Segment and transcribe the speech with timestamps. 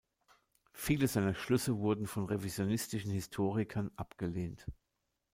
[0.73, 4.65] Viele seiner Schlüsse wurden von revisionistischen Historikern abgelehnt.